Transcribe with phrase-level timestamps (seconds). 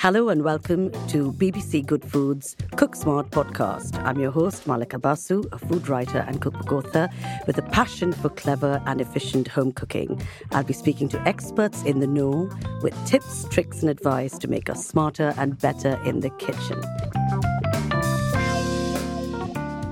[0.00, 4.02] Hello and welcome to BBC Good Food's Cook Smart podcast.
[4.02, 7.10] I'm your host, Mallika Basu, a food writer and cookbook author
[7.46, 10.18] with a passion for clever and efficient home cooking.
[10.52, 12.50] I'll be speaking to experts in the know
[12.80, 16.80] with tips, tricks, and advice to make us smarter and better in the kitchen.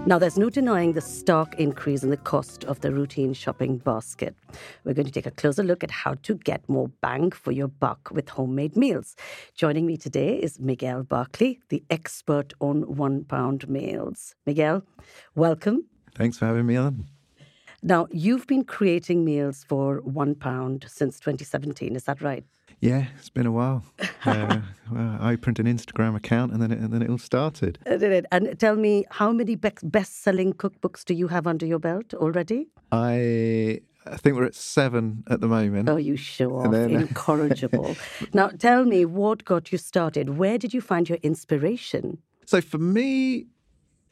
[0.07, 4.35] Now, there's no denying the stark increase in the cost of the routine shopping basket.
[4.85, 7.69] We're going to take a closer look at how to get more bang for your
[7.69, 9.17] buck with homemade meals.
[9.55, 14.35] Joining me today is Miguel Barclay, the expert on one pound meals.
[14.47, 14.83] Miguel,
[15.35, 15.85] welcome.
[16.15, 17.05] Thanks for having me on.
[17.83, 22.45] Now, you've been creating meals for one pound since 2017, is that right?
[22.81, 23.85] Yeah, it's been a while.
[24.25, 27.79] uh, well, I opened an Instagram account and then it, and then it all started.
[27.87, 28.27] Uh, did it?
[28.31, 32.69] And tell me, how many best selling cookbooks do you have under your belt already?
[32.93, 35.89] I I think we're at seven at the moment.
[35.89, 36.73] Oh, you sure off.
[36.73, 37.97] Then- Incorrigible.
[38.33, 40.39] now, tell me, what got you started?
[40.39, 42.19] Where did you find your inspiration?
[42.47, 43.47] So for me,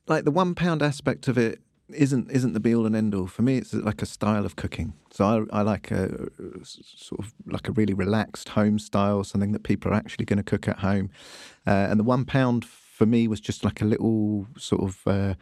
[0.07, 3.27] like the one pound aspect of it isn't isn't the be all and end all.
[3.27, 4.95] For me, it's like a style of cooking.
[5.11, 6.29] So I, I like a
[6.63, 10.43] sort of like a really relaxed home style, something that people are actually going to
[10.43, 11.11] cook at home.
[11.67, 15.35] Uh, and the one pound for me was just like a little sort of uh,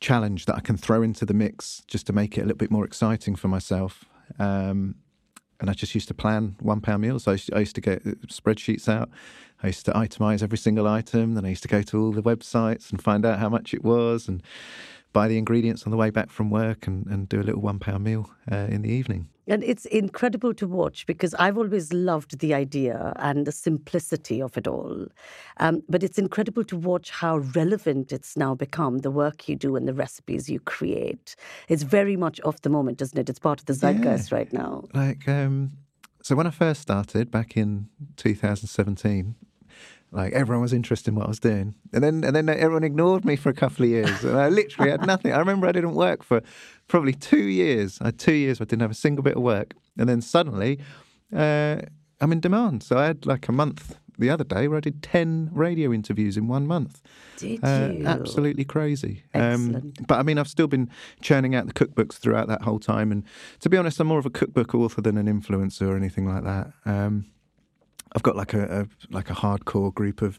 [0.00, 2.70] challenge that I can throw into the mix just to make it a little bit
[2.70, 4.04] more exciting for myself.
[4.38, 4.96] Um,
[5.60, 7.26] and I just used to plan one pound meals.
[7.26, 9.10] I used, I used to get uh, spreadsheets out.
[9.62, 11.34] I used to itemize every single item.
[11.34, 13.82] Then I used to go to all the websites and find out how much it
[13.82, 14.42] was and
[15.12, 17.78] buy the ingredients on the way back from work and, and do a little one
[17.78, 19.28] pound meal uh, in the evening.
[19.48, 24.58] And it's incredible to watch because I've always loved the idea and the simplicity of
[24.58, 25.06] it all.
[25.56, 29.74] Um, but it's incredible to watch how relevant it's now become, the work you do
[29.74, 31.34] and the recipes you create.
[31.68, 33.30] It's very much of the moment, isn't it?
[33.30, 34.84] It's part of the zeitgeist right now.
[34.92, 35.72] Like, um,
[36.22, 39.34] so when I first started back in 2017,
[40.10, 43.24] like everyone was interested in what I was doing, and then and then everyone ignored
[43.24, 45.32] me for a couple of years, and I literally had nothing.
[45.32, 46.42] I remember I didn't work for
[46.88, 47.98] probably two years.
[48.00, 50.20] I had two years where I didn't have a single bit of work, and then
[50.22, 50.78] suddenly
[51.34, 51.82] uh,
[52.20, 52.82] I'm in demand.
[52.82, 56.36] So I had like a month the other day where I did ten radio interviews
[56.36, 57.00] in one month.
[57.36, 58.06] Did Uh, you?
[58.06, 59.22] absolutely crazy.
[59.34, 60.90] Um, but I mean, I've still been
[61.20, 63.12] churning out the cookbooks throughout that whole time.
[63.12, 63.22] And
[63.60, 66.42] to be honest, I'm more of a cookbook author than an influencer or anything like
[66.44, 66.72] that.
[66.84, 67.26] Um,
[68.14, 70.38] I've got like a, a like a hardcore group of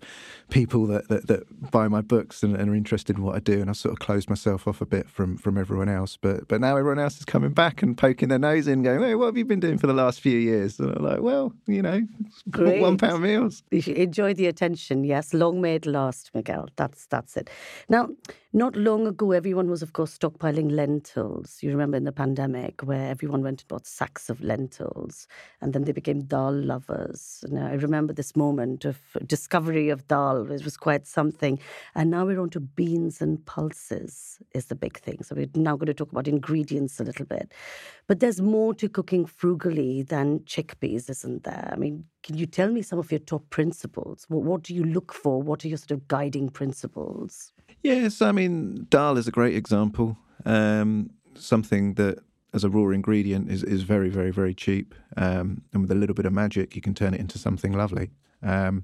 [0.49, 3.61] people that, that, that buy my books and, and are interested in what I do,
[3.61, 6.17] and I've sort of closed myself off a bit from, from everyone else.
[6.17, 9.15] But but now everyone else is coming back and poking their nose in, going, "Hey,
[9.15, 11.81] what have you been doing for the last few years?" And I'm like, "Well, you
[11.81, 12.01] know,
[12.49, 12.81] Great.
[12.81, 15.03] one pound meals." You should enjoy the attention.
[15.03, 16.69] Yes, long may it last, Miguel.
[16.75, 17.49] That's that's it.
[17.87, 18.09] Now,
[18.51, 21.59] not long ago, everyone was, of course, stockpiling lentils.
[21.61, 25.27] You remember in the pandemic where everyone went and bought sacks of lentils,
[25.61, 27.43] and then they became dal lovers.
[27.47, 30.51] And I remember this moment of discovery of dal.
[30.51, 31.59] It was quite something.
[31.93, 35.21] And now we're on to beans and pulses is the big thing.
[35.21, 37.53] So we're now going to talk about ingredients a little bit.
[38.07, 41.69] But there's more to cooking frugally than chickpeas, isn't there?
[41.71, 44.25] I mean, can you tell me some of your top principles?
[44.27, 45.39] What, what do you look for?
[45.39, 47.53] What are your sort of guiding principles?
[47.81, 50.17] Yes, I mean, dal is a great example.
[50.45, 52.19] Um, something that,
[52.53, 54.93] as a raw ingredient, is, is very, very, very cheap.
[55.15, 58.11] Um, and with a little bit of magic, you can turn it into something lovely.
[58.43, 58.83] Um,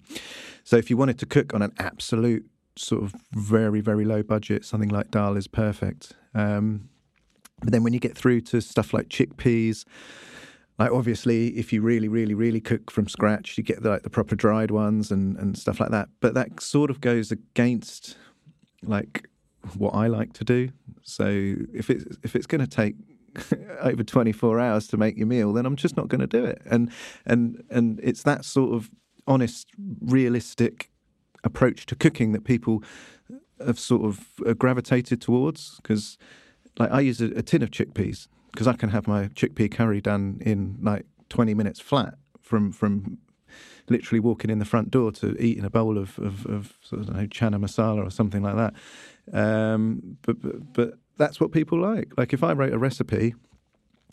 [0.64, 2.46] so, if you wanted to cook on an absolute
[2.78, 6.14] sort of very, very low budget, something like dal is perfect.
[6.34, 6.90] Um,
[7.62, 9.86] but then when you get through to stuff like chickpeas,
[10.78, 14.36] like obviously if you really really really cook from scratch you get like the proper
[14.36, 18.18] dried ones and and stuff like that but that sort of goes against
[18.84, 19.28] like
[19.78, 20.70] what I like to do.
[21.04, 21.28] So
[21.74, 22.96] if it's if it's going to take
[23.82, 26.62] over 24 hours to make your meal then I'm just not going to do it.
[26.66, 26.92] And
[27.26, 28.92] and and it's that sort of
[29.28, 29.68] honest
[30.02, 30.92] realistic
[31.44, 32.84] approach to cooking that people
[33.66, 35.78] have sort of uh, gravitated towards.
[35.78, 36.18] Because
[36.78, 40.02] like I use a, a tin of chickpeas because I can have my chickpea curry
[40.02, 43.18] done in like 20 minutes flat from from
[43.90, 47.14] literally walking in the front door to eating a bowl of of, of sort of,
[47.14, 48.74] know, chana masala or something like that.
[49.34, 52.14] Um, but, but but that's what people like.
[52.18, 53.36] Like if I wrote a recipe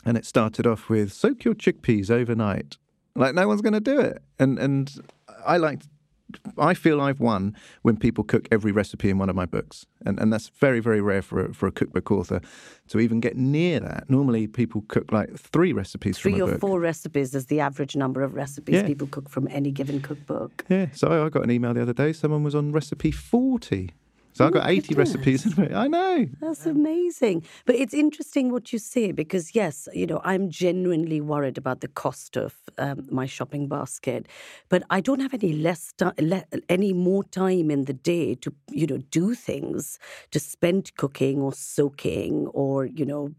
[0.05, 2.77] and it started off with soak your chickpeas overnight.
[3.15, 4.91] Like no one's going to do it, and and
[5.47, 5.83] I like.
[6.59, 10.19] I feel I've won when people cook every recipe in one of my books, and
[10.21, 12.41] and that's very very rare for a, for a cookbook author
[12.89, 14.09] to even get near that.
[14.09, 16.61] Normally, people cook like three recipes Three from a or book.
[16.61, 18.87] four recipes is the average number of recipes Yeah.
[18.87, 20.65] people cook from any given cookbook.
[20.69, 22.13] Yeah, so I- I got an email the other day.
[22.13, 23.91] Someone was on recipe forty.
[24.35, 25.45] So I've got eighty recipes.
[25.47, 25.73] in it.
[25.73, 26.27] I know.
[26.41, 27.45] That's amazing.
[27.67, 31.89] But it's interesting what you say because, yes, you know, I'm genuinely worried about the
[31.89, 34.27] cost of um, my shopping basket.
[34.69, 38.53] But I don't have any less ti le- any more time in the day to,
[38.71, 39.99] you know, do things
[40.31, 43.35] to spend cooking or soaking or, you know,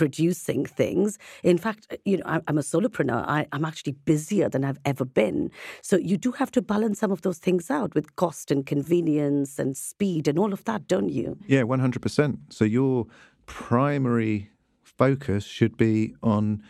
[0.00, 1.18] producing things.
[1.42, 3.22] In fact, uh, you know, I'm a solopreneur.
[3.36, 5.50] I, I'm actually busier than I've ever been.
[5.82, 9.58] So you do have to balance some of those things out with cost and convenience
[9.62, 11.28] and speed and all of that, don't you?
[11.54, 12.34] Yeah, one hundred percent.
[12.48, 13.06] So your
[13.44, 14.50] primary
[14.82, 16.62] focus should be on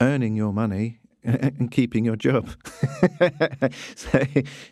[0.00, 0.98] earning your money
[1.58, 2.48] and keeping your job.
[3.96, 4.22] so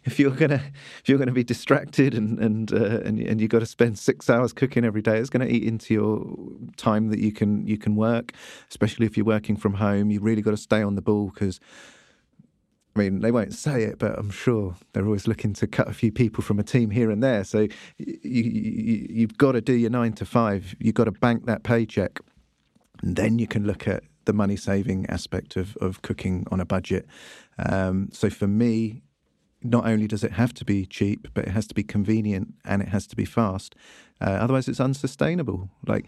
[0.05, 0.62] if you're gonna
[1.01, 4.31] if you're gonna be distracted and and uh, and, and you've got to spend six
[4.31, 6.25] hours cooking every day, it's going to eat into your
[6.77, 8.33] time that you can you can work.
[8.71, 11.61] Especially if you're working from home, you really got to stay on the ball because.
[12.97, 15.93] I mean, they won't say it, but I'm sure they're always looking to cut a
[15.93, 17.43] few people from a team here and there.
[17.43, 17.67] So
[17.99, 20.77] you, you, you've got to do your nine to five.
[20.79, 22.21] You've got to bank that paycheck.
[23.03, 26.65] And then you can look at the money saving aspect of, of cooking on a
[26.65, 27.06] budget.
[27.59, 29.03] Um, so for me,
[29.62, 32.82] not only does it have to be cheap, but it has to be convenient and
[32.82, 33.75] it has to be fast.
[34.21, 35.71] Uh, otherwise, it's unsustainable.
[35.87, 36.06] Like,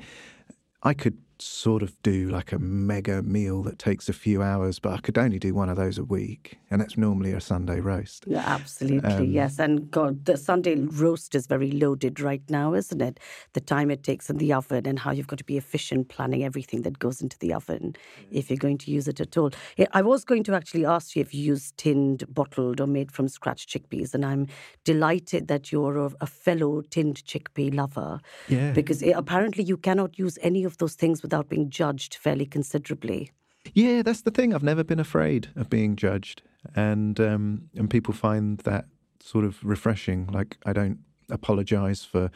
[0.83, 4.93] I could sort of do like a mega meal that takes a few hours, but
[4.93, 6.59] I could only do one of those a week.
[6.71, 8.25] And that's normally a Sunday roast.
[8.27, 9.59] Yeah, absolutely, Um, yes.
[9.59, 13.21] And God, the Sunday roast is very loaded right now, isn't it?
[13.53, 16.45] The time it takes in the oven and how you've got to be efficient planning
[16.45, 17.95] everything that goes into the oven
[18.31, 19.51] if you're going to use it at all.
[19.77, 23.13] Yeah, I was going to actually ask you if you use tinned, bottled, or made
[23.13, 24.49] from scratch chickpeas, and I'm
[24.85, 28.21] delighted that you're a, a fellow tinned chickpea lover.
[28.49, 28.73] Yeah.
[28.73, 33.33] Because eh, apparently you cannot use any of those things without being judged fairly considerably.
[33.75, 34.55] Yeah, that's the thing.
[34.55, 36.43] I've never been afraid of being judged,
[36.77, 38.85] and um, and people find that
[39.21, 40.29] sort of refreshing.
[40.29, 42.31] Like I don't apologise for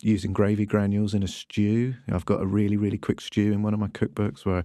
[0.00, 1.94] using gravy granules in a stew.
[2.08, 4.64] I've got a really really quick stew in one of my cookbooks where.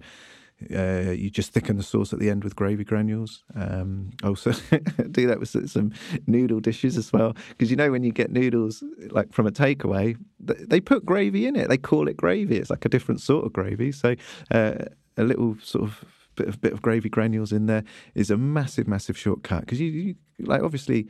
[0.74, 3.42] Uh, you just thicken the sauce at the end with gravy granules.
[3.54, 4.52] Um, also,
[5.10, 5.92] do that with some
[6.26, 7.36] noodle dishes as well.
[7.50, 11.56] Because you know when you get noodles like from a takeaway, they put gravy in
[11.56, 11.68] it.
[11.68, 12.56] They call it gravy.
[12.56, 13.92] It's like a different sort of gravy.
[13.92, 14.14] So
[14.50, 14.74] uh,
[15.16, 16.04] a little sort of
[16.36, 17.84] bit of bit of gravy granules in there
[18.14, 19.60] is a massive, massive shortcut.
[19.60, 21.08] Because you, you like obviously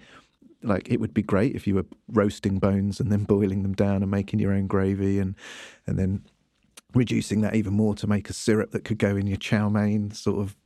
[0.62, 4.02] like it would be great if you were roasting bones and then boiling them down
[4.02, 5.34] and making your own gravy and
[5.86, 6.24] and then
[6.94, 10.10] reducing that even more to make a syrup that could go in your chow mein
[10.10, 10.56] sort of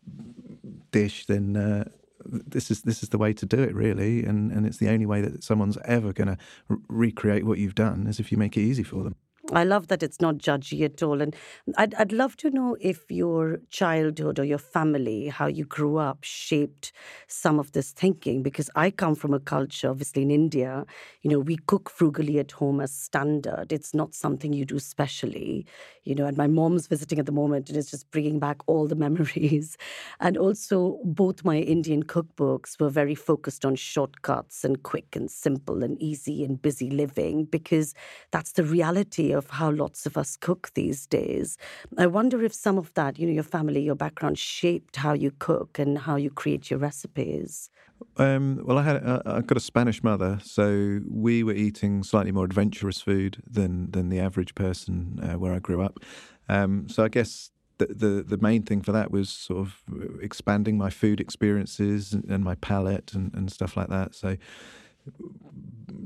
[0.91, 1.85] dish then uh,
[2.25, 5.07] this is this is the way to do it really and and it's the only
[5.07, 6.37] way that someone's ever going to
[6.71, 9.15] r- recreate what you've done is if you make it easy for them
[9.53, 11.23] I love that it's not judgy at all.
[11.23, 11.35] And
[11.77, 16.19] I'd, I'd love to know if your childhood or your family, how you grew up,
[16.23, 16.93] shaped
[17.29, 18.43] some of this thinking.
[18.43, 20.85] Because I come from a culture, obviously in India,
[21.23, 23.73] you know, we cook frugally at home as standard.
[23.73, 25.67] It's not something you do specially,
[26.09, 26.27] you know.
[26.27, 29.77] And my mom's visiting at the moment and it's just bringing back all the memories.
[30.21, 35.83] And also, both my Indian cookbooks were very focused on shortcuts and quick and simple
[35.85, 37.95] and easy and busy living because
[38.31, 41.59] that's the reality of how lots of us cook these days.
[41.97, 45.33] I wonder if some of that, you know, your family, your background shaped how you
[45.39, 47.71] cook and how you create your recipes.
[48.17, 52.33] Um, well, I had uh, I got a Spanish mother, so we were eating slightly
[52.33, 56.01] more adventurous food than than the average person uh, where I grew up.
[56.49, 59.83] Um, so I guess the, the the main thing for that was sort of
[60.21, 64.15] expanding my food experiences and, and my palate and, and stuff like that.
[64.15, 64.37] So.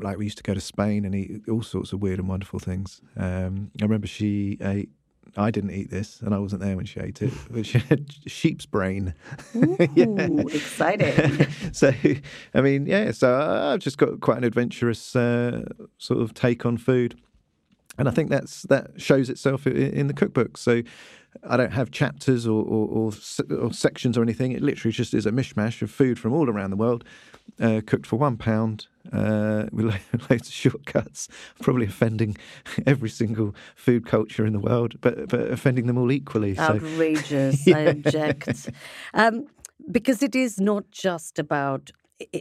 [0.00, 2.60] Like we used to go to Spain and eat all sorts of weird and wonderful
[2.60, 3.00] things.
[3.16, 4.90] Um, I remember she ate.
[5.36, 7.32] I didn't eat this, and I wasn't there when she ate it.
[7.50, 9.14] But she had sheep's brain.
[9.56, 9.76] Ooh,
[10.52, 11.46] exciting.
[11.72, 11.92] so,
[12.54, 13.12] I mean, yeah.
[13.12, 15.64] So I've just got quite an adventurous uh,
[15.98, 17.18] sort of take on food,
[17.98, 20.56] and I think that's that shows itself i- in the cookbook.
[20.58, 20.82] So
[21.48, 23.12] I don't have chapters or, or, or,
[23.58, 24.52] or sections or anything.
[24.52, 27.04] It literally just is a mishmash of food from all around the world,
[27.58, 31.28] uh, cooked for one pound uh, with lo- loads of shortcuts.
[31.60, 32.36] Probably offending
[32.86, 36.54] every single food culture in the world, but but offending them all equally.
[36.54, 37.66] So Outrageous.
[37.68, 38.70] I object.
[39.14, 39.46] Um,
[39.90, 41.90] because it is not just about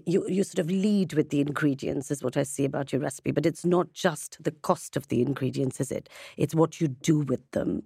[0.05, 3.31] you, you sort of lead with the ingredients is what I see about your recipe,
[3.31, 6.09] but it's not just the cost of the ingredients, is it?
[6.37, 7.83] It's what you do with them.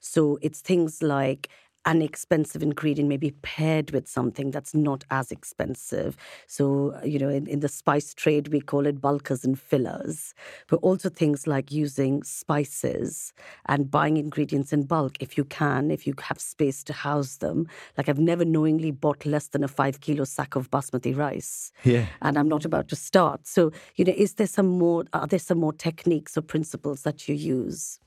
[0.00, 1.48] So it's things like
[1.86, 6.16] an expensive ingredient maybe paired with something that's not as expensive.
[6.46, 10.34] So, uh, you know, in, in the spice trade, we call it bulkers and fillers,
[10.68, 13.32] but also things like using spices
[13.66, 17.66] and buying ingredients in bulk if you can, if you have space to house them.
[17.98, 21.72] Like, I've never knowingly bought less than a five kilo sack of basmati rice.
[21.84, 22.06] Yeah.
[22.22, 23.46] And I'm not about to start.
[23.46, 27.28] So, you know, is there some more, are there some more techniques or principles that
[27.28, 28.00] you use?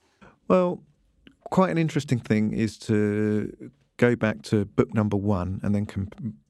[0.48, 0.82] Well,
[1.50, 5.86] quite an interesting thing is to go back to book number one and then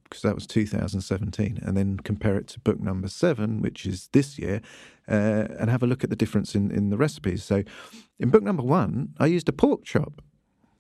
[0.09, 4.39] because that was 2017, and then compare it to book number seven, which is this
[4.39, 4.61] year,
[5.09, 7.43] uh, and have a look at the difference in, in the recipes.
[7.43, 7.63] So,
[8.19, 10.21] in book number one, I used a pork chop.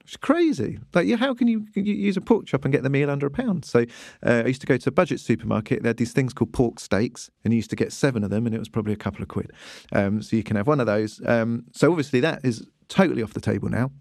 [0.03, 0.79] It's crazy.
[0.93, 3.31] Like, how can you, you use a pork chop and get the meal under a
[3.31, 3.65] pound?
[3.65, 3.85] So,
[4.25, 5.83] uh, I used to go to a budget supermarket.
[5.83, 8.45] They had these things called pork steaks, and you used to get seven of them,
[8.45, 9.51] and it was probably a couple of quid.
[9.91, 11.21] Um, so, you can have one of those.
[11.25, 13.91] Um, so, obviously, that is totally off the table now.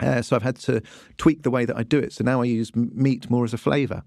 [0.00, 0.82] Uh, so I've had to
[1.16, 2.12] tweak the way that I do it.
[2.12, 4.02] So now I use meat more as a flavour.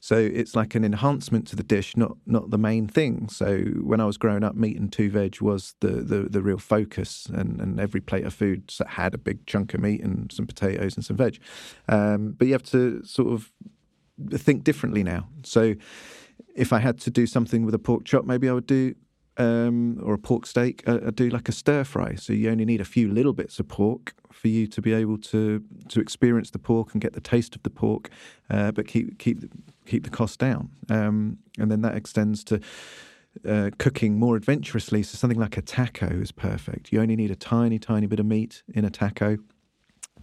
[0.00, 3.28] So it's like an enhancement to the dish, not not the main thing.
[3.28, 6.58] So when I was growing up, meat and two veg was the the, the real
[6.58, 10.46] focus, and, and every plate of food had a big chunk of meat and some
[10.46, 11.38] potatoes and some veg.
[11.88, 13.52] Um, but you have to sort of
[14.30, 15.28] think differently now.
[15.44, 15.76] So
[16.56, 18.96] if I had to do something with a pork chop, maybe I would do
[19.36, 22.14] um, or a pork steak, I, I, do like a stir fry.
[22.14, 25.18] So you only need a few little bits of pork for you to be able
[25.18, 28.10] to to experience the pork and get the taste of the pork,
[28.50, 29.44] uh, but keep keep
[29.86, 30.70] keep the cost down.
[30.90, 32.60] Um, and then that extends to.
[33.48, 36.92] Uh, cooking more adventurously, so something like a taco is perfect.
[36.92, 39.38] You only need a tiny, tiny bit of meat in a taco,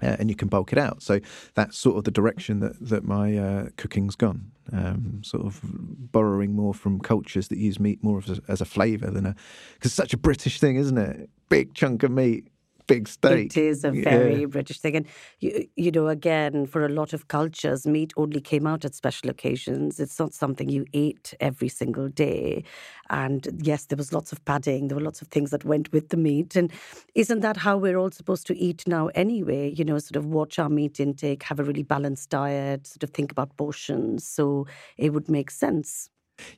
[0.02, 1.02] uh, and you can bulk it out.
[1.02, 1.20] So
[1.56, 4.52] that's sort of the direction that that my uh, cooking's gone.
[4.72, 8.66] Um, sort of borrowing more from cultures that use meat more as a, as a
[8.66, 9.36] flavour than a
[9.74, 11.30] because it's such a British thing, isn't it?
[11.50, 12.48] Big chunk of meat,
[12.90, 13.56] big steak.
[13.56, 14.46] It is a very yeah.
[14.48, 14.96] British thing.
[14.98, 15.06] And,
[15.40, 19.30] you, you know, again, for a lot of cultures, meat only came out at special
[19.30, 20.00] occasions.
[20.00, 22.64] It's not something you ate every single day.
[23.10, 26.10] And yes, there was lots of padding, there were lots of things that went with
[26.10, 26.56] the meat.
[26.56, 26.72] And
[27.16, 29.72] isn't that how we're all supposed to eat now anyway?
[29.72, 33.12] You know, sort of watch our meat intake, have a really balanced diet, sort of
[33.12, 34.28] think about portions.
[34.28, 34.68] So
[34.98, 36.10] it would make sense.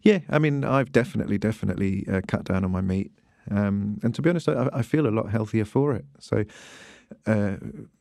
[0.01, 3.11] Yeah, I mean, I've definitely, definitely uh, cut down on my meat.
[3.49, 6.05] Um, and to be honest, I, I, feel a lot healthier for it.
[6.19, 6.45] So
[7.25, 7.55] uh,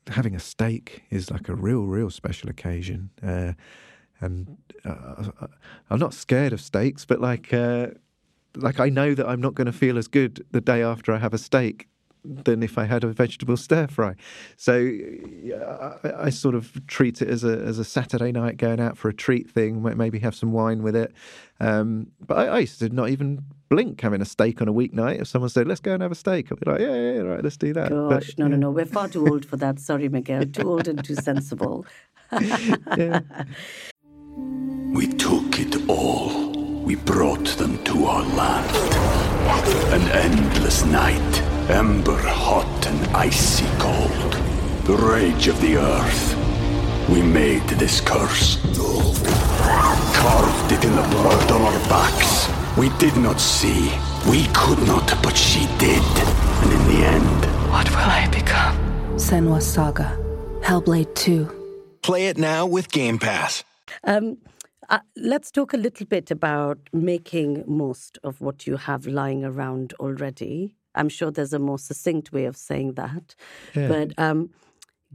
[0.09, 3.11] having a steak is like a real, real special occasion.
[3.23, 3.53] Uh,
[4.21, 5.31] and uh,
[5.89, 7.89] I'm not scared of steaks, but like, uh,
[8.55, 11.19] like I know that I'm not going to feel as good the day after I
[11.19, 11.89] have a steak
[12.25, 14.15] than if I had a vegetable stir fry.
[14.57, 18.99] So I, I, sort of treat it as a as a Saturday night going out
[18.99, 19.83] for a treat thing.
[19.83, 21.13] Maybe have some wine with it.
[21.61, 25.21] Um, but I, I, used to not even blink having a steak on a weeknight.
[25.21, 27.21] If someone said, "Let's go and have a steak," I'd be like, "Yeah, yeah, yeah
[27.21, 29.79] right, let's do that." Gosh, but, no, no, no, we're far too old for that.
[29.79, 31.87] Sorry, Miguel, too old and too sensible.
[32.41, 33.21] yeah.
[34.93, 36.51] We took it all.
[36.83, 38.77] We brought them to our land.
[39.95, 44.33] An endless night Ember hot and icy cold.
[44.87, 46.37] The rage of the earth.
[47.09, 48.57] We made this curse.
[50.13, 52.49] Carved it in the blood on our backs.
[52.77, 53.93] We did not see.
[54.29, 56.03] We could not, but she did.
[56.63, 57.71] And in the end...
[57.71, 58.77] What will I become?
[59.15, 60.19] Senua's Saga.
[60.63, 61.49] Hellblade 2.
[62.03, 63.63] Play it now with Game Pass.
[64.03, 64.39] Um,
[64.89, 69.95] uh, let's talk a little bit about making most of what you have lying around
[70.01, 70.75] already.
[71.01, 73.35] I'm sure there's a more succinct way of saying that.
[73.75, 73.89] Yeah.
[73.89, 74.51] But um,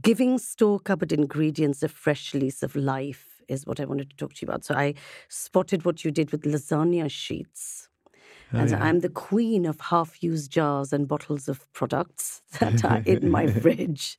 [0.02, 4.34] giving store cupboard ingredients a fresh lease of life is what I wanted to talk
[4.34, 4.64] to you about.
[4.64, 4.94] So I
[5.28, 7.88] spotted what you did with lasagna sheets.
[8.52, 8.82] Oh, and yeah.
[8.82, 13.46] I'm the queen of half used jars and bottles of products that are in my
[13.60, 14.18] fridge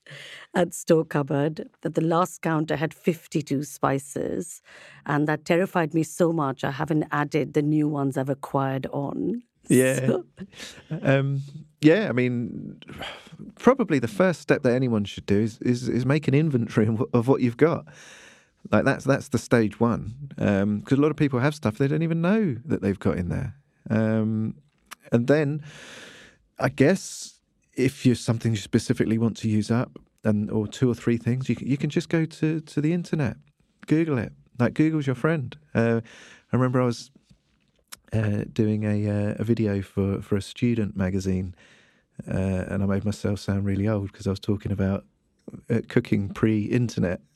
[0.54, 1.70] at store cupboard.
[1.82, 4.62] That the last count I had 52 spices.
[5.06, 9.44] And that terrified me so much, I haven't added the new ones I've acquired on.
[9.70, 10.18] Yeah.
[11.02, 11.42] um,
[11.82, 12.82] yeah, I mean,
[13.56, 17.28] probably the first step that anyone should do is is, is make an inventory of
[17.28, 17.86] what you've got.
[18.72, 21.88] Like that's that's the stage one, because um, a lot of people have stuff they
[21.88, 23.56] don't even know that they've got in there.
[23.90, 24.56] Um,
[25.12, 25.64] and then,
[26.60, 27.40] I guess
[27.76, 31.48] if you're something you specifically want to use up, and or two or three things,
[31.48, 33.38] you can, you can just go to to the internet,
[33.86, 34.34] Google it.
[34.60, 35.56] Like Google's your friend.
[35.74, 36.02] Uh,
[36.52, 37.12] I remember I was
[38.14, 41.56] uh, doing a uh, a video for for a student magazine,
[42.28, 45.06] uh, and I made myself sound really old because I was talking about
[45.70, 47.22] uh, cooking pre-internet.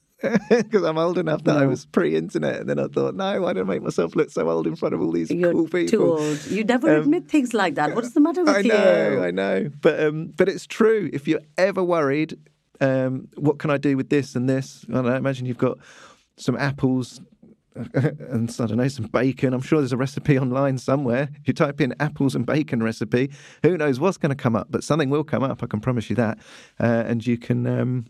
[0.49, 1.63] Because I'm old enough that no.
[1.63, 4.47] I was pre-internet, and then I thought, no, why don't I make myself look so
[4.49, 5.87] old in front of all these You're cool people?
[5.87, 6.45] Too old.
[6.45, 7.95] You never um, admit things like that.
[7.95, 8.71] What's the matter with I you?
[8.71, 11.09] I know, I know, but um, but it's true.
[11.11, 12.37] If you're ever worried
[12.79, 14.85] Um, what can I do with this and this?
[14.89, 15.77] I don't know, imagine you've got
[16.37, 17.21] some apples
[17.93, 19.53] and I don't know, some bacon.
[19.53, 21.29] I'm sure there's a recipe online somewhere.
[21.39, 23.31] If you type in apples and bacon recipe,
[23.63, 25.63] who knows what's going to come up, but something will come up.
[25.63, 26.37] I can promise you that.
[26.79, 27.65] Uh, and you can.
[27.67, 28.05] Um,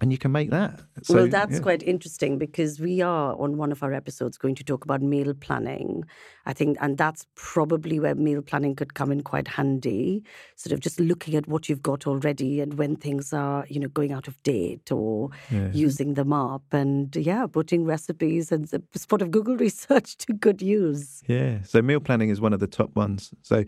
[0.00, 0.80] and you can make that.
[1.02, 1.60] So, well, that's yeah.
[1.60, 5.32] quite interesting because we are on one of our episodes going to talk about meal
[5.34, 6.04] planning.
[6.44, 10.22] I think, and that's probably where meal planning could come in quite handy.
[10.54, 13.88] Sort of just looking at what you've got already and when things are, you know,
[13.88, 15.70] going out of date or Yeah.
[15.72, 20.62] using them up, and yeah, putting recipes and a spot of Google research to good
[20.62, 21.22] use.
[21.26, 23.32] Yeah, so meal planning is one of the top ones.
[23.42, 23.64] So,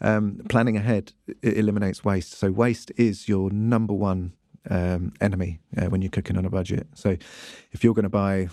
[0.00, 1.12] um, planning ahead
[1.42, 2.32] it eliminates waste.
[2.32, 4.32] So, waste is your number one
[4.70, 6.86] um, enemy uh, when you're cooking on a budget.
[6.94, 7.16] So,
[7.72, 8.48] if you're going to buy,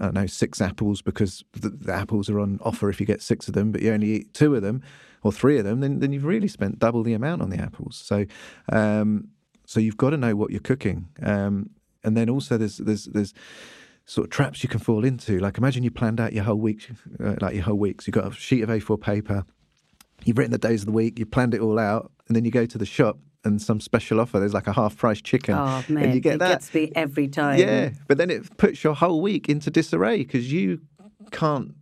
[0.00, 3.22] I don't know, six apples because the, the apples are on offer if you get
[3.22, 4.82] six of them, but you only eat two of them
[5.22, 7.96] or three of them, then, then you've really spent double the amount on the apples.
[7.96, 8.26] So,
[8.70, 9.28] um,
[9.66, 11.08] so you've got to know what you're cooking.
[11.22, 11.70] Um,
[12.04, 13.34] and then also there's there's there's
[14.04, 15.38] sort of traps you can fall into.
[15.38, 18.06] Like imagine you planned out your whole week, uh, like your whole weeks.
[18.06, 19.44] You've got a sheet of A4 paper.
[20.24, 21.18] You've written the days of the week.
[21.18, 24.20] You've planned it all out, and then you go to the shop and some special
[24.20, 24.40] offer.
[24.40, 26.48] There's like a half price chicken, Oh man, and you get it that.
[26.48, 27.58] gets me every time.
[27.58, 30.80] Yeah, but then it puts your whole week into disarray because you
[31.30, 31.74] can't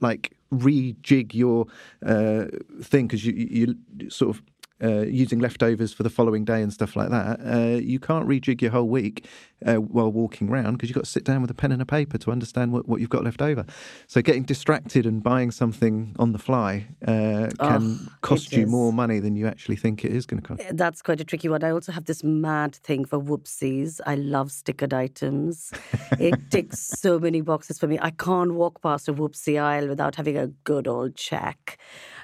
[0.00, 1.66] like rejig your
[2.04, 2.46] uh,
[2.82, 4.42] thing because you, you you sort of
[4.84, 7.40] uh, using leftovers for the following day and stuff like that.
[7.44, 9.26] Uh, you can't rejig your whole week
[9.64, 11.86] uh, while walking around because you've got to sit down with a pen and a
[11.86, 13.64] paper to understand what, what you've got left over.
[14.06, 18.70] So getting distracted and buying something on the fly uh, can Oh, cost you is.
[18.70, 20.62] more money than you actually think it is going to cost.
[20.76, 21.64] That's quite a tricky one.
[21.64, 24.00] I also have this mad thing for whoopsies.
[24.06, 25.72] I love stickered items.
[26.18, 27.98] it ticks so many boxes for me.
[28.02, 31.78] I can't walk past a whoopsie aisle without having a good old check,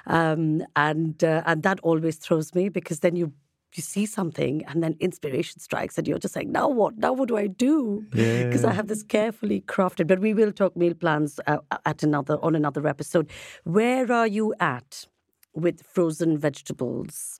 [0.07, 3.33] um, and uh, and that always throws me because then you.
[3.73, 6.97] You see something, and then inspiration strikes, and you're just like, "Now what?
[6.97, 10.07] Now what do I do?" Because I have this carefully crafted.
[10.07, 13.29] But we will talk meal plans uh, at another on another episode.
[13.63, 15.07] Where are you at
[15.53, 17.39] with frozen vegetables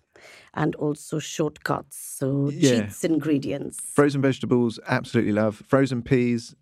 [0.53, 2.83] and also shortcuts, so Yeah.
[2.85, 3.79] cheats ingredients.
[3.93, 5.61] Frozen vegetables, absolutely love.
[5.67, 6.55] Frozen peas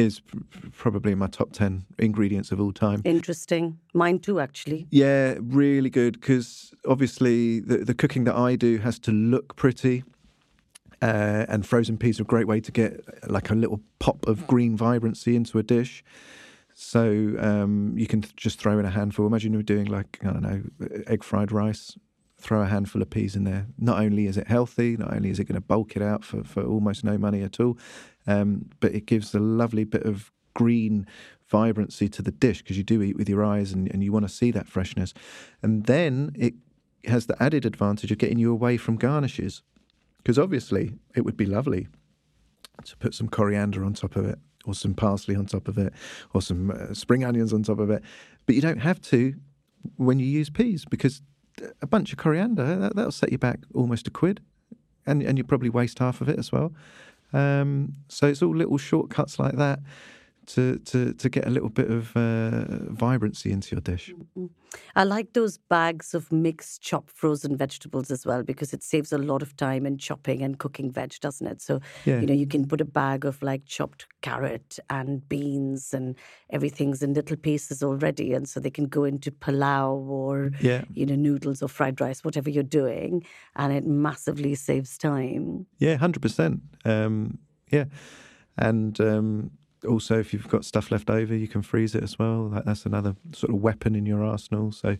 [0.00, 0.38] is pr-
[0.76, 3.02] probably my top 10 ingredients of all time.
[3.04, 3.78] Interesting.
[3.94, 4.86] Mine too, actually.
[4.90, 10.04] Yeah, really good because obviously the, the cooking that I do has to look pretty.
[11.02, 14.46] Uh, and frozen peas are a great way to get like a little pop of
[14.46, 16.04] green vibrancy into a dish.
[16.74, 19.26] So um, you can th- just throw in a handful.
[19.26, 20.62] Imagine you're doing like, I don't know,
[21.06, 21.98] egg fried rice.
[22.38, 23.66] Throw a handful of peas in there.
[23.78, 26.42] Not only is it healthy, not only is it going to bulk it out for,
[26.42, 27.76] for almost no money at all,
[28.30, 31.06] um, but it gives a lovely bit of green
[31.48, 34.24] vibrancy to the dish because you do eat with your eyes and, and you want
[34.24, 35.12] to see that freshness.
[35.62, 36.54] And then it
[37.06, 39.62] has the added advantage of getting you away from garnishes
[40.18, 41.88] because obviously it would be lovely
[42.84, 45.92] to put some coriander on top of it or some parsley on top of it
[46.32, 48.02] or some uh, spring onions on top of it.
[48.46, 49.34] But you don't have to
[49.96, 51.22] when you use peas because
[51.82, 54.40] a bunch of coriander, that, that'll set you back almost a quid.
[55.06, 56.72] And, and you probably waste half of it as well.
[57.32, 59.80] Um, so it's all little shortcuts like that
[60.46, 64.12] to, to, to get a little bit of uh, vibrancy into your dish.
[64.94, 69.18] I like those bags of mixed chopped frozen vegetables as well because it saves a
[69.18, 71.60] lot of time in chopping and cooking veg, doesn't it?
[71.60, 72.20] So, Yeah.
[72.20, 76.16] you know, you can put a bag of like chopped carrot and beans and
[76.50, 78.32] everything's in little pieces already.
[78.32, 80.84] And so they can go into palau or, Yeah.
[80.94, 83.24] you know, noodles or fried rice, whatever you're doing.
[83.56, 85.66] And it massively saves time.
[85.78, 86.60] Yeah, hundred percent.
[86.84, 87.38] Um,
[87.70, 87.84] yeah,
[88.56, 89.50] and um,
[89.88, 92.48] also if you've got stuff left over, you can freeze it as well.
[92.50, 94.72] That, that's another sort of weapon in your arsenal.
[94.72, 94.96] So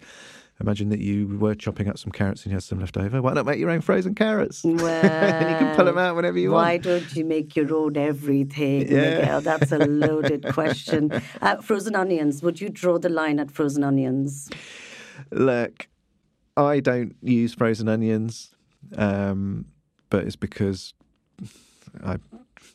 [0.61, 3.21] imagine that you were chopping up some carrots and you had some left over.
[3.23, 4.63] Why not make your own frozen carrots?
[4.65, 6.67] Well, and you can pull them out whenever you Why want.
[6.67, 9.19] Why don't you make your own everything, Yeah.
[9.19, 9.41] Miguel?
[9.41, 11.11] That's a loaded question.
[11.41, 12.43] Uh, frozen onions.
[12.43, 14.51] Would you draw the line at frozen onions?
[15.31, 15.89] Look,
[16.57, 18.55] I don't use frozen onions,
[18.97, 19.67] um,
[20.11, 20.95] but it's because
[22.05, 22.17] I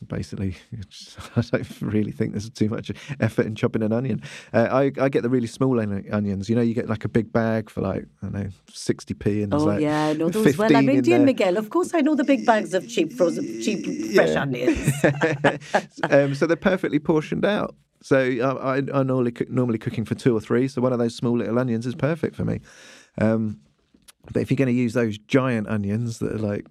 [0.06, 0.56] basically
[1.36, 4.22] I don't really think there's too much effort in chopping an onion.
[4.52, 6.48] Uh, I, I get the really small onions.
[6.48, 9.42] You know, you get like a big bag for like I don't know sixty p,
[9.42, 10.66] and there's Oh like yeah, I know those well.
[10.76, 11.24] I'm 15 in Indian.
[11.24, 11.56] Miguel.
[11.56, 14.42] Of course, I know the big bags of cheap frozen, cheap fresh Yeah.
[14.42, 14.92] onions.
[16.10, 17.74] um, so they're perfectly portioned out.
[18.02, 20.68] So I, I, I'm normally, cook, normally cooking for two or three.
[20.68, 22.60] So one of those small little onions is perfect for me.
[23.20, 23.60] Um,
[24.32, 26.66] but if you're going to use those giant onions that are like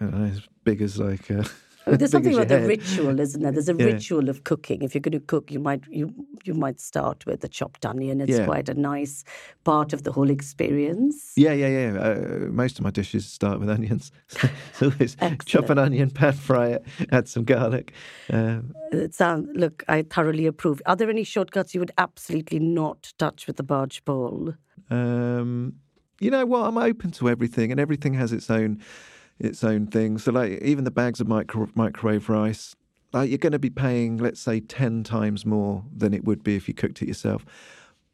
[0.00, 1.44] I don't know, as big as like uh,
[1.86, 2.68] There's something about the head.
[2.68, 3.52] ritual, isn't there?
[3.52, 3.86] There's a Yeah.
[3.86, 4.82] ritual of cooking.
[4.82, 8.20] If you're going to cook, you might you you might start with the chopped onion.
[8.20, 8.44] It's Yeah.
[8.46, 9.24] quite a nice
[9.64, 11.32] part of the whole experience.
[11.36, 11.98] Yeah, yeah, yeah.
[11.98, 14.12] Uh, most of my dishes start with onions.
[14.72, 15.16] so always
[15.46, 17.92] chop an onion, pan fry it, add some garlic.
[18.32, 18.60] Uh,
[18.92, 19.84] It sounds look.
[19.88, 20.80] I thoroughly approve.
[20.86, 24.54] Are there any shortcuts you would absolutely not touch with the barge bowl?
[24.90, 25.74] um,
[26.20, 26.66] you know what?
[26.66, 28.80] I'm open to everything, and everything has its own
[29.38, 30.18] its own thing.
[30.18, 32.74] So, like even the bags of micro- microwave rice,
[33.12, 36.56] like you're going to be paying, let's say, ten times more than it would be
[36.56, 37.44] if you cooked it yourself.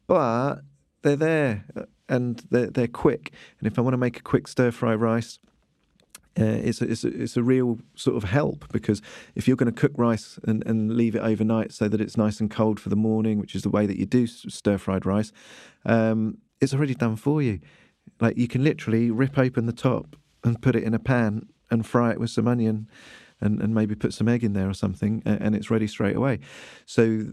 [0.07, 0.61] But
[1.01, 3.33] they're there, uh, and they're they're quick.
[3.59, 5.39] And if I want to make a quick stir fry rice.
[6.39, 9.01] Uh, it's, a, it's, a, it's a real sort of help because
[9.35, 12.39] if you're going to cook rice and, and leave it overnight so that it's nice
[12.39, 15.33] and cold for the morning, which is the way that you do stir fried rice,
[15.85, 17.59] um, it's already done for you.
[18.21, 21.85] Like you can literally rip open the top and put it in a pan and
[21.85, 22.87] fry it with some onion
[23.39, 26.15] and, and maybe put some egg in there or something, a- and it's ready straight
[26.15, 26.39] away.
[26.85, 27.27] So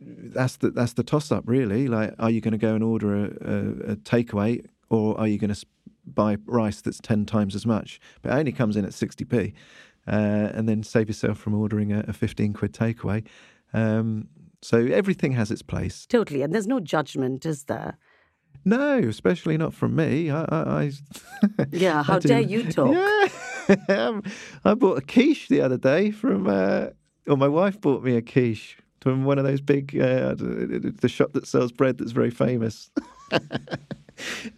[0.00, 1.88] that's the that's the toss up really.
[1.88, 5.38] Like, are you going to go and order a, a, a takeaway, or are you
[5.38, 5.66] going to
[6.06, 9.54] buy rice that's ten times as much, but it only comes in at sixty p,
[10.06, 13.24] uh, and then save yourself from ordering a, a fifteen quid takeaway?
[13.72, 14.28] Um,
[14.60, 16.06] so everything has its place.
[16.06, 17.98] Totally, and there's no judgment, is there?
[18.64, 20.30] No, especially not from me.
[20.30, 20.92] I, I, I
[21.70, 22.94] Yeah, how do- dare you talk?
[22.94, 24.20] Yeah,
[24.64, 26.88] I bought a quiche the other day from, uh,
[27.26, 31.32] or my wife bought me a quiche from one of those big, uh, the shop
[31.34, 32.90] that sells bread that's very famous.
[33.32, 33.38] uh,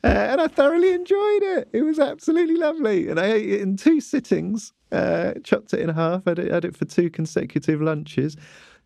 [0.05, 1.69] and I thoroughly enjoyed it.
[1.73, 4.73] It was absolutely lovely, and I ate it in two sittings.
[4.93, 6.25] Uh, chopped it in half.
[6.27, 8.37] Had it, had it for two consecutive lunches.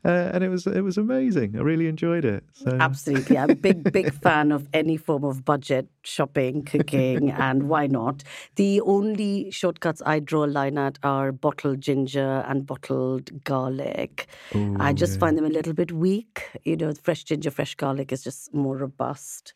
[0.02, 1.56] Uh, and it was it was amazing.
[1.56, 2.42] I really enjoyed it.
[2.52, 3.36] So Absolutely.
[3.36, 8.22] I'm a big, big fan of any form of budget shopping, cooking, and why not?
[8.56, 14.26] The only shortcuts I draw a line at are bottled ginger and bottled garlic.
[14.54, 16.48] I just find them a little bit weak.
[16.64, 19.52] You know, fresh ginger, fresh garlic is just more robust.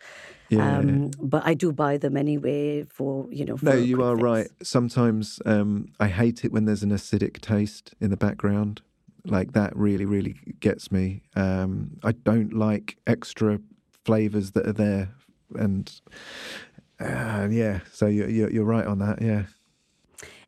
[0.51, 0.79] Yeah.
[0.79, 4.23] Um, but I do buy them anyway for, you know, for No, you are fix.
[4.23, 4.49] right.
[4.63, 8.83] Sometimes um, I hate it when there's an acidic taste in the background.
[9.27, 11.23] Like that really, really gets me.
[11.35, 13.59] Um, I don't like extra
[14.05, 15.15] flavors that are there,
[15.55, 15.91] and
[17.01, 17.81] uh, yeah.
[17.93, 19.23] So you're, you're you're right on that.
[19.23, 19.45] Yeah.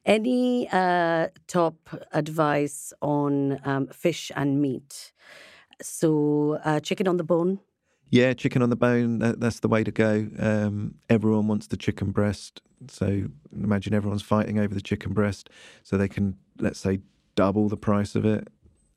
[0.05, 5.13] Any uh, top advice on um, fish and meat?
[5.83, 7.59] So, uh, chicken on the bone.
[8.11, 10.29] Yeah, chicken on the bone, that, that's the way to go.
[10.39, 12.63] Um, everyone wants the chicken breast.
[12.89, 15.51] So imagine everyone's fighting over the chicken breast
[15.83, 17.01] so they can, let's say,
[17.35, 18.49] double the price of it.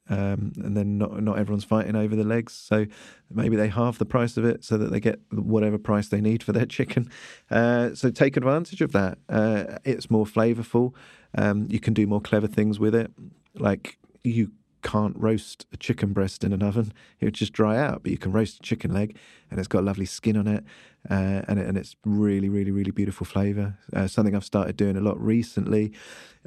[0.10, 2.88] Um, and then not not everyone's fighting over the legs, so
[3.30, 6.42] maybe they halve the price of it so that they get whatever price they need
[6.42, 7.10] for their chicken.
[7.52, 9.20] Uh, so take advantage of that.
[9.30, 10.94] Uh, it's more flavourful.
[11.38, 13.12] Um, you can do more clever things with it,
[13.56, 18.04] like you can't roast a chicken breast in an oven; it would just dry out.
[18.04, 19.18] But you can roast a chicken leg,
[19.50, 20.64] and it's got lovely skin on it,
[21.10, 23.78] uh, and it, and it's really, really, really beautiful flavour.
[23.94, 25.92] Uh, something I've started doing a lot recently.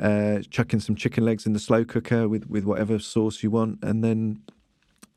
[0.00, 3.78] Uh, chucking some chicken legs in the slow cooker with with whatever sauce you want,
[3.82, 4.42] and then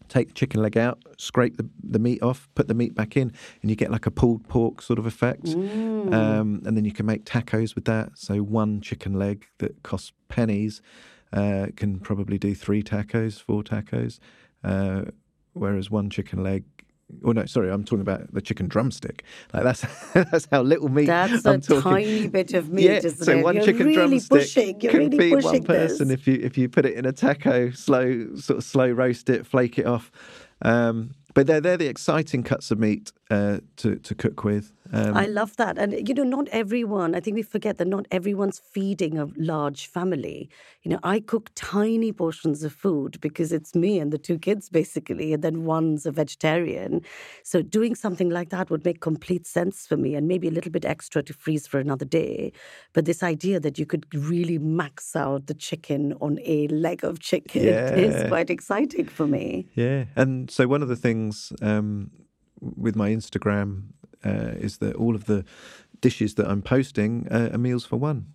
[0.08, 3.32] take the chicken leg out, scrape the, the meat off, put the meat back in,
[3.62, 5.48] and you get like a pulled pork sort of effect.
[5.48, 8.12] Um, and then you can make tacos with that.
[8.16, 10.82] So one chicken leg that costs pennies
[11.34, 14.20] uh, can probably do three tacos, four tacos,
[14.64, 15.04] uh,
[15.54, 16.64] whereas one chicken leg.
[17.24, 19.24] Oh no, sorry, I'm talking about the chicken drumstick.
[19.54, 19.82] Like that's
[20.14, 21.06] that's how little meat.
[21.06, 21.82] That's I'm a talking.
[21.84, 23.44] tiny bit of meat, Yeah, isn't so it?
[23.44, 24.82] one You're chicken really drumstick pushing.
[24.82, 26.20] You're can really feed one person this.
[26.20, 29.46] if you if you put it in a taco, slow sort of slow roast it,
[29.46, 30.12] flake it off.
[30.64, 34.72] Um, but they're they're the exciting cuts of meat uh, to to cook with.
[34.92, 35.78] Um, I love that.
[35.78, 39.88] And, you know, not everyone, I think we forget that not everyone's feeding a large
[39.88, 40.50] family.
[40.84, 44.70] You know, I cook tiny portions of food because it's me and the two kids,
[44.70, 47.02] basically, and then one's a vegetarian.
[47.44, 50.72] So doing something like that would make complete sense for me and maybe a little
[50.72, 52.52] bit extra to freeze for another day.
[52.94, 57.20] But this idea that you could really max out the chicken on a leg of
[57.20, 59.68] chicken is quite exciting for me.
[59.74, 62.12] Yeah, and so one of the things um,
[62.62, 63.84] with my Instagram
[64.26, 65.46] uh, is that all of the
[66.02, 68.28] dishes that I'm posting uh, are meals for one.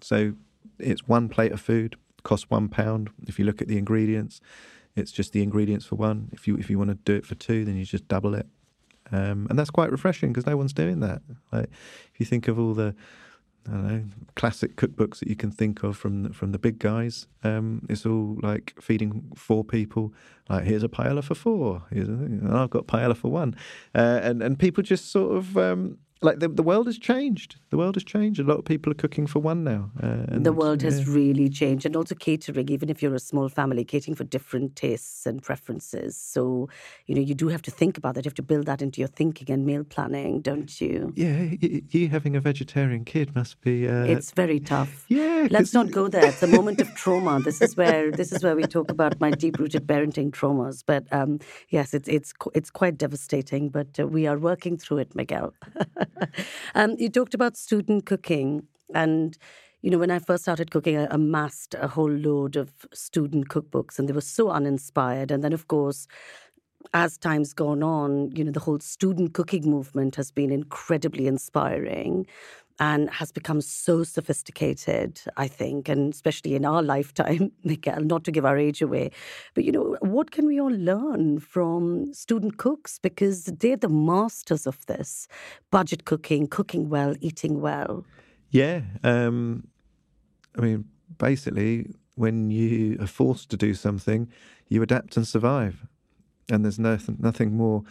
[0.00, 0.34] So
[0.78, 3.10] it's one plate of food, costs one pound.
[3.26, 4.40] If you look at the ingredients,
[4.96, 6.30] it's just the ingredients for one.
[6.32, 8.46] If you if you want to do it for two, then you just double it,
[9.12, 11.22] um, and that's quite refreshing because no one's doing that.
[11.52, 11.68] Like
[12.12, 12.94] if you think of all the
[13.68, 14.04] I don't know,
[14.36, 17.26] classic cookbooks that you can think of from the, from the big guys.
[17.42, 20.12] Um, it's all like feeding four people.
[20.48, 21.82] Like here's a paella for four.
[21.90, 23.56] Here's a, and I've got paella for one.
[23.94, 27.56] Uh, and and people just sort of um, like the, the world has changed.
[27.70, 28.40] The world has changed.
[28.40, 29.90] A lot of people are cooking for one now.
[30.02, 33.48] Uh, and, the world has really changed and also catering even if you're a small
[33.48, 36.68] family catering for different tastes and preferences so
[37.06, 39.00] you know you do have to think about that you have to build that into
[39.00, 43.60] your thinking and meal planning don't you Yeah, y- you having a vegetarian kid must
[43.60, 43.88] be.
[43.88, 45.46] Uh, it's very tough yeah.
[45.50, 48.56] let's not go there it's a moment of trauma this is where this is where
[48.56, 53.68] we talk about my deep-rooted parenting traumas but um, yes it's it's it's quite devastating
[53.68, 55.54] but uh, we are working through it miguel
[56.74, 59.36] um, you talked about student cooking and
[59.82, 63.98] you know, when I first started cooking, I amassed a whole load of student cookbooks,
[63.98, 65.30] and they were so uninspired.
[65.30, 66.06] And then, of course,
[66.94, 72.26] as time's gone on, you know, the whole student cooking movement has been incredibly inspiring
[72.80, 78.32] and has become so sophisticated, I think, and especially in our lifetime, Miguel, not to
[78.32, 79.10] give our age away.
[79.54, 82.98] But, you know, what can we all learn from student cooks?
[82.98, 85.28] Because they're the masters of this
[85.70, 88.04] budget cooking, cooking well, eating well.
[88.50, 88.82] Yeah.
[89.02, 89.68] Um,
[90.56, 90.84] I mean,
[91.18, 94.28] basically, when you are forced to do something,
[94.68, 95.86] you adapt and survive.
[96.50, 97.84] And there's nothing, nothing more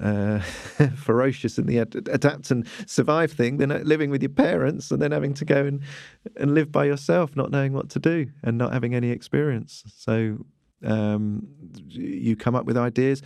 [0.00, 0.38] uh,
[0.96, 5.00] ferocious in the ad- adapt and survive thing than uh, living with your parents and
[5.00, 5.82] then having to go and,
[6.36, 9.84] and live by yourself, not knowing what to do and not having any experience.
[9.96, 10.38] So
[10.84, 11.46] um,
[11.88, 13.22] you come up with ideas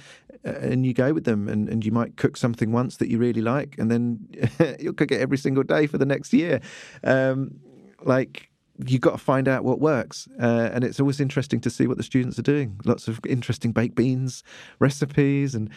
[0.47, 3.18] uh, and you go with them and, and you might cook something once that you
[3.18, 4.21] really like and then
[4.79, 6.61] you'll cook it every single day for the next year
[7.05, 7.59] um,
[8.03, 8.51] like
[8.86, 11.96] you've got to find out what works uh, and it's always interesting to see what
[11.96, 14.44] the students are doing lots of interesting baked beans
[14.78, 15.68] recipes and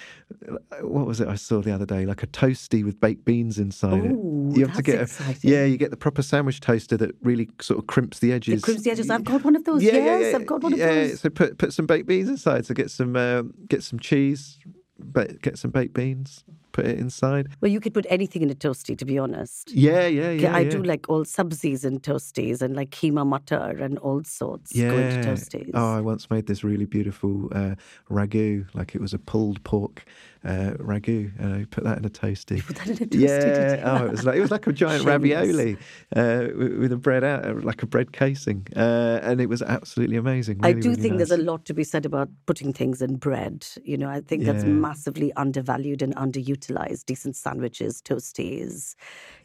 [0.49, 3.57] uh, what was it i saw the other day like a toasty with baked beans
[3.57, 5.49] inside Ooh, it you have to that's get a, exciting.
[5.51, 8.63] yeah you get the proper sandwich toaster that really sort of crimps the edges It
[8.63, 9.09] crimps the edges.
[9.09, 9.83] I've got one of those.
[9.83, 11.21] yes, I've got one of yeah, those.
[11.21, 12.65] So put put some baked beans inside.
[12.65, 14.59] So get some um, get some cheese,
[15.41, 17.49] get some baked beans, put it inside.
[17.61, 19.71] Well, you could put anything in a toasty, to be honest.
[19.71, 20.55] Yeah, yeah, yeah.
[20.55, 20.69] I yeah.
[20.69, 24.89] do like all subsies and toasties and like keema mutter and all sorts yeah.
[24.89, 25.71] go into toasties.
[25.73, 27.75] Oh, I once made this really beautiful uh,
[28.09, 30.05] ragu, like it was a pulled pork
[30.43, 32.65] uh, ragu, and I put that in a toasty.
[32.65, 33.19] Put that in a toasty.
[33.19, 35.77] Yeah, oh, it was like it was like a giant ravioli
[36.15, 39.61] uh, with, with a bread out, uh, like a bread casing, uh, and it was
[39.61, 40.59] absolutely amazing.
[40.63, 43.67] I do really think there's a lot to be said about putting things in bread.
[43.83, 46.60] You know, I think that's massively undervalued and underutilized.
[47.03, 48.95] Decent sandwiches, toasties,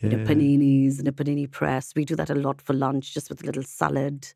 [0.00, 1.94] you know, paninis and a panini press.
[1.94, 4.32] We do that a lot for lunch, just with a little salad.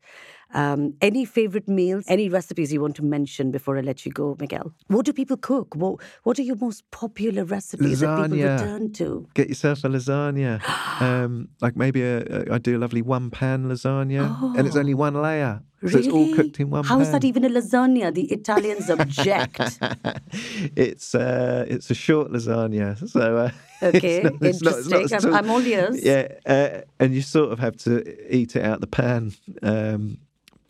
[0.53, 2.03] Um, any favorite meals?
[2.07, 4.73] Any recipes you want to mention before I let you go, Miguel?
[4.87, 5.75] What do people cook?
[5.75, 8.59] What What are your most popular recipes that people Lasagna.
[8.59, 9.27] return to?
[9.33, 10.59] Get yourself a lasagna.
[11.01, 14.23] um, like maybe a, a, I do a lovely one pan lasagna,
[14.57, 16.35] and it's only one layer, so it's all Oh.
[16.35, 17.01] Cooked in one How pan.
[17.05, 18.13] is that even a lasagna?
[18.13, 19.59] The Italians object.
[20.75, 23.51] it's uh, it's a short lasagna, so uh,
[23.83, 25.33] Okay, it's not, it's not- not interesting.
[25.33, 26.03] I'm- I'm all ears.
[26.03, 27.91] Yeah, uh, and you sort of have to
[28.35, 29.33] eat it out the pan.
[29.63, 30.17] Um,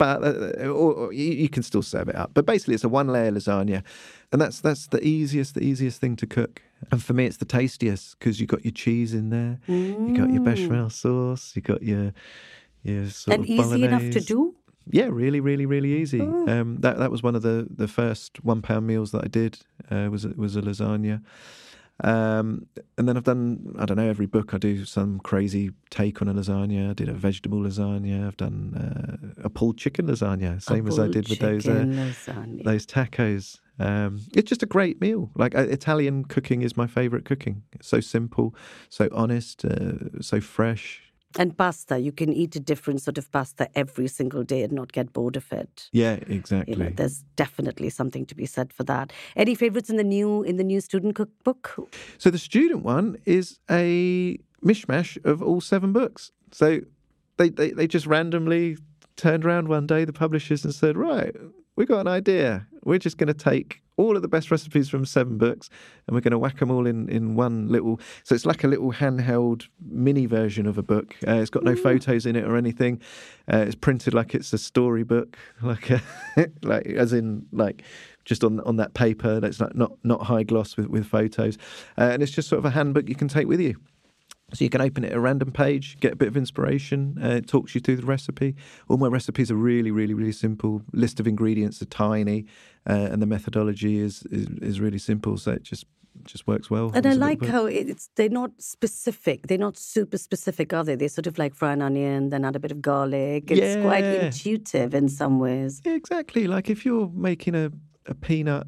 [0.02, 2.32] but uh, or, or you, you can still serve it up.
[2.34, 3.84] But basically, it's a one-layer lasagna,
[4.32, 6.60] and that's that's the easiest, the easiest thing to cook.
[6.90, 10.32] And for me, it's the tastiest because you got your cheese in there, you got
[10.32, 12.12] your bechamel sauce, you got your
[12.82, 14.56] your sort and of easy enough to do?
[14.90, 16.20] Yeah, really, really, really easy.
[16.20, 19.60] Um, that that was one of the, the first one pound meals that I did.
[19.88, 21.22] Uh, was was a lasagna,
[22.02, 22.66] um,
[22.98, 26.28] and then I've done I don't know every book I do some crazy take on
[26.28, 26.90] a lasagna.
[26.90, 28.26] I did a vegetable lasagna.
[28.26, 28.74] I've done
[29.38, 31.84] uh, a pulled chicken lasagna, same as I did with those uh,
[32.64, 33.60] those tacos.
[33.78, 35.30] Um, it's just a great meal.
[35.34, 37.62] Like uh, Italian cooking is my favorite cooking.
[37.72, 38.54] It's so simple,
[38.88, 41.11] so honest, uh, so fresh.
[41.38, 44.92] And pasta, you can eat a different sort of pasta every single day and not
[44.92, 45.88] get bored of it.
[45.92, 46.76] Yeah, You exactly.
[46.76, 49.12] know, there's definitely something to be said for that.
[49.36, 51.74] Any favorites in the new in the new student cookbook?
[52.18, 56.30] So the student one is a mishmash of all seven books.
[56.52, 56.80] So
[57.36, 58.76] they, they, they just randomly
[59.16, 61.34] turned around one day, the publishers, and said, Right,
[61.76, 62.66] we got an idea.
[62.84, 65.68] We're just going to take all of the best recipes from seven books
[66.06, 68.00] and we're going to whack them all in, in one little.
[68.24, 71.16] So it's like a little handheld mini version of a book.
[71.26, 73.00] Uh, it's got no photos in it or anything.
[73.52, 76.02] Uh, it's printed like it's a storybook, like a,
[76.62, 77.82] like as in like
[78.24, 79.40] just on on that paper.
[79.40, 81.58] That's not not, not high gloss with with photos,
[81.98, 83.76] uh, and it's just sort of a handbook you can take with you.
[84.54, 87.18] So you can open it at a random page, get a bit of inspiration.
[87.22, 88.54] Uh, it talks you through the recipe.
[88.88, 90.82] All my recipes are really, really, really simple.
[90.92, 92.46] List of ingredients are tiny,
[92.88, 95.38] uh, and the methodology is, is is really simple.
[95.38, 95.86] So it just
[96.24, 96.90] just works well.
[96.94, 99.46] And I like how it's they're not specific.
[99.46, 100.94] They're not super specific, are they?
[100.96, 103.50] They're sort of like fry an onion, then add a bit of garlic.
[103.50, 105.80] It's quite intuitive in some ways.
[105.84, 106.46] Yeah, exactly.
[106.46, 107.72] Like if you're making a,
[108.06, 108.66] a peanut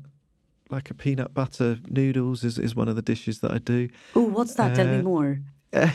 [0.71, 3.89] like a peanut butter noodles is, is one of the dishes that I do.
[4.17, 4.75] Oh, what's that?
[4.75, 5.03] Tell me
[5.75, 5.91] Uh,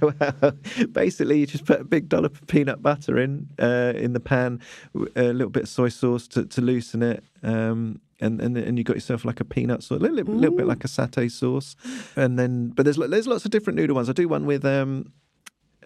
[0.00, 0.52] well,
[0.92, 4.60] basically, you just put a big dollop of peanut butter in uh, in the pan,
[4.94, 8.84] a little bit of soy sauce to, to loosen it, um, and and and you
[8.84, 11.76] got yourself like a peanut sauce, a little, little, little bit like a satay sauce,
[12.14, 14.10] and then but there's there's lots of different noodle ones.
[14.10, 15.12] I do one with um,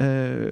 [0.01, 0.47] uh,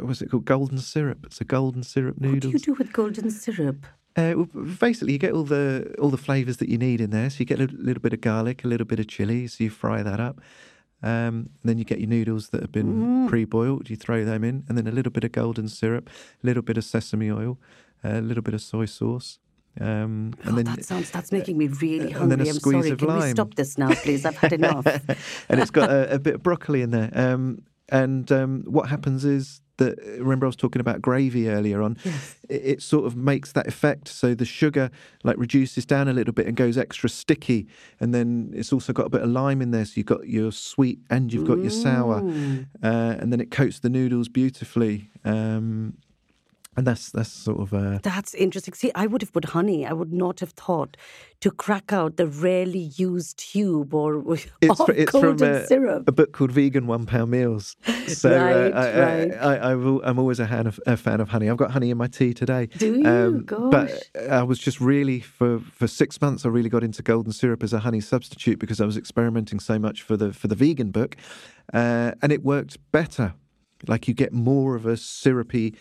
[0.00, 0.44] what's it called?
[0.44, 1.26] Golden syrup.
[1.26, 2.50] It's a golden syrup noodle.
[2.50, 3.84] What do you do with golden syrup?
[4.14, 7.28] Uh, well, basically, you get all the all the flavors that you need in there.
[7.28, 9.46] So you get a little bit of garlic, a little bit of chili.
[9.48, 10.40] So you fry that up.
[11.02, 13.90] Um, then you get your noodles that have been pre-boiled.
[13.90, 16.08] You throw them in, and then a little bit of golden syrup,
[16.42, 17.58] a little bit of sesame oil,
[18.04, 19.38] a little bit of soy sauce,
[19.80, 22.48] um, and oh, then that sounds that's making me really and then hungry.
[22.48, 22.90] a I'm squeeze sorry.
[22.90, 24.26] of Can we stop this now, please?
[24.26, 24.86] I've had enough.
[24.86, 27.10] and it's got a, a bit of broccoli in there.
[27.14, 31.96] Um, and um, what happens is that remember I was talking about gravy earlier on.
[32.48, 34.08] It, it sort of makes that effect.
[34.08, 34.90] So the sugar
[35.24, 37.66] like reduces down a little bit and goes extra sticky.
[38.00, 40.52] And then it's also got a bit of lime in there, so you've got your
[40.52, 42.18] sweet and you've got your sour.
[42.82, 45.10] Uh, and then it coats the noodles beautifully.
[45.24, 45.98] Um,
[46.76, 48.72] and that's that's sort of uh, That's interesting.
[48.74, 49.86] See, I would have put honey.
[49.86, 50.96] I would not have thought
[51.40, 56.08] to crack out the rarely used tube or it's, fr- it's from golden a, syrup.
[56.08, 57.76] a book called Vegan One Pound Meals.
[58.08, 59.60] So Right, uh, I, right.
[59.62, 61.48] I, I'm always a fan, of, a fan of honey.
[61.48, 62.66] I've got honey in my tea today.
[62.66, 63.44] Do you?
[63.46, 64.28] But Gosh.
[64.28, 66.44] I was just really for for six months.
[66.44, 69.78] I really got into golden syrup as a honey substitute because I was experimenting so
[69.78, 71.16] much for the for the vegan book,
[71.72, 73.34] uh, and it worked better.
[73.88, 75.74] Like you get more of a syrupy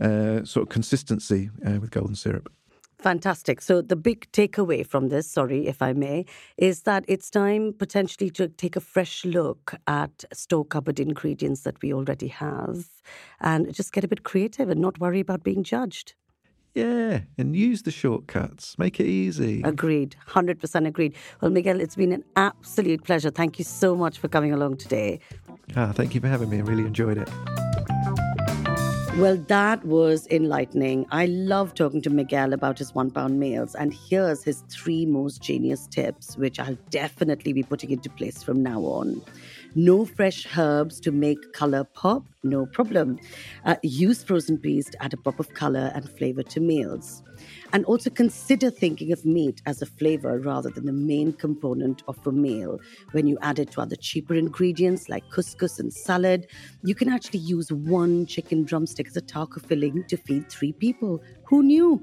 [0.00, 2.52] uh, sort of consistency uh, with golden syrup.
[2.98, 3.60] Fantastic.
[3.60, 6.24] So, the big takeaway from this, sorry if I may,
[6.56, 11.80] is that it's time potentially to take a fresh look at store cupboard ingredients that
[11.82, 12.88] we already have
[13.40, 16.14] and just get a bit creative and not worry about being judged.
[16.76, 18.78] Yeah, and use the shortcuts.
[18.78, 19.62] Make it easy.
[19.62, 20.14] Agreed.
[20.28, 21.14] 100% agreed.
[21.40, 23.30] Well, Miguel, it's been an absolute pleasure.
[23.30, 25.20] Thank you so much for coming along today.
[25.74, 26.58] Ah, thank you for having me.
[26.58, 27.30] I really enjoyed it.
[29.16, 31.06] Well, that was enlightening.
[31.10, 35.40] I love talking to Miguel about his one pound meals, and here's his three most
[35.40, 39.22] genius tips, which I'll definitely be putting into place from now on.
[39.78, 43.18] No fresh herbs to make color pop, no problem.
[43.66, 47.22] Uh, use frozen peas to add a pop of color and flavor to meals.
[47.74, 52.26] And also consider thinking of meat as a flavor rather than the main component of
[52.26, 52.80] a meal.
[53.12, 56.46] When you add it to other cheaper ingredients like couscous and salad,
[56.82, 61.22] you can actually use one chicken drumstick as a taco filling to feed three people.
[61.48, 62.02] Who knew?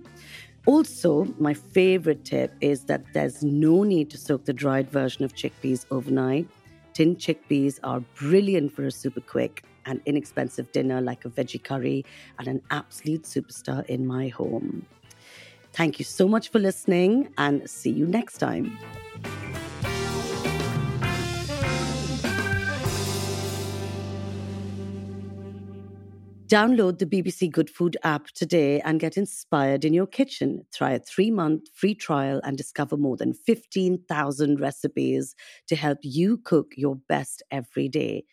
[0.68, 5.34] Also, my favorite tip is that there's no need to soak the dried version of
[5.34, 6.48] chickpeas overnight.
[6.94, 12.06] Tin chickpeas are brilliant for a super quick and inexpensive dinner like a veggie curry
[12.40, 14.86] and an absolute superstar in my home.
[15.74, 18.78] Thank you so much for listening and see you next time.
[26.54, 30.68] Download the BBC Good Food app today and get inspired in your kitchen.
[30.72, 35.34] Try a three month free trial and discover more than 15,000 recipes
[35.66, 38.26] to help you cook your best every day.